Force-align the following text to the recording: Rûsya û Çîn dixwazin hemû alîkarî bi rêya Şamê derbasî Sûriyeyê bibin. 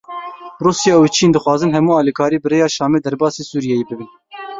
Rûsya 0.63 0.95
û 1.03 1.03
Çîn 1.15 1.31
dixwazin 1.35 1.75
hemû 1.77 1.91
alîkarî 2.01 2.37
bi 2.41 2.47
rêya 2.51 2.67
Şamê 2.75 2.99
derbasî 3.05 3.43
Sûriyeyê 3.51 3.85
bibin. 3.89 4.09